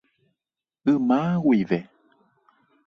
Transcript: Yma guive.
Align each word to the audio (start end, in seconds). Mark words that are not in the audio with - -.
Yma 0.91 1.21
guive. 1.43 1.79